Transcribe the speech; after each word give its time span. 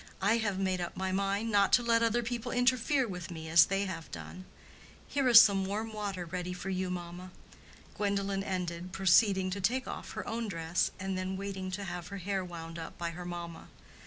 I 0.23 0.37
have 0.37 0.57
made 0.57 0.81
up 0.81 0.97
my 0.97 1.11
mind 1.11 1.51
not 1.51 1.71
to 1.73 1.83
let 1.83 2.01
other 2.01 2.23
people 2.23 2.51
interfere 2.51 3.07
with 3.07 3.29
me 3.29 3.47
as 3.49 3.65
they 3.67 3.85
have 3.85 4.09
done. 4.09 4.45
Here 5.07 5.27
is 5.27 5.39
some 5.39 5.63
warm 5.63 5.93
water 5.93 6.25
ready 6.25 6.53
for 6.53 6.71
you, 6.71 6.89
mamma," 6.89 7.29
Gwendolen 7.97 8.43
ended, 8.43 8.93
proceeding 8.93 9.51
to 9.51 9.61
take 9.61 9.87
off 9.87 10.13
her 10.13 10.27
own 10.27 10.47
dress 10.47 10.89
and 10.99 11.15
then 11.19 11.37
waiting 11.37 11.69
to 11.73 11.83
have 11.83 12.07
her 12.07 12.17
hair 12.17 12.43
wound 12.43 12.79
up 12.79 12.97
by 12.97 13.11
her 13.11 13.25
mamma. 13.25 13.67